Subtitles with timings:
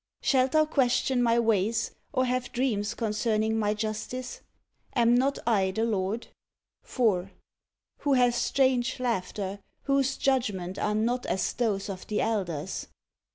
[0.23, 4.41] Shalt thou question My ways, or have dreams concerning My justice*?
[4.95, 6.29] Am not I the Lord*?
[6.81, 7.29] 4.
[7.99, 12.91] Who hath strange laughter, Whose judgments are not as those of the elders; 5.